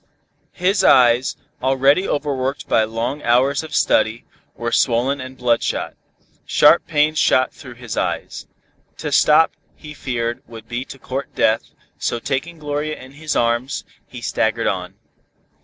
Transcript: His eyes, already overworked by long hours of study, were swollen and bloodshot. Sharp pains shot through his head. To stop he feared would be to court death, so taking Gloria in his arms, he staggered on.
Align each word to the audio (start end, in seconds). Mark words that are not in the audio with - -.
His 0.55 0.83
eyes, 0.83 1.37
already 1.61 2.09
overworked 2.09 2.67
by 2.67 2.85
long 2.85 3.21
hours 3.21 3.61
of 3.61 3.75
study, 3.75 4.25
were 4.55 4.71
swollen 4.71 5.21
and 5.21 5.37
bloodshot. 5.37 5.93
Sharp 6.43 6.87
pains 6.87 7.19
shot 7.19 7.53
through 7.53 7.75
his 7.75 7.93
head. 7.93 8.33
To 8.97 9.11
stop 9.11 9.51
he 9.75 9.93
feared 9.93 10.41
would 10.47 10.67
be 10.67 10.85
to 10.85 10.97
court 10.97 11.35
death, 11.35 11.69
so 11.99 12.17
taking 12.17 12.57
Gloria 12.57 12.99
in 12.99 13.11
his 13.11 13.35
arms, 13.35 13.83
he 14.07 14.21
staggered 14.23 14.65
on. 14.65 14.95